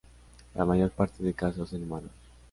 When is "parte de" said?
0.89-1.31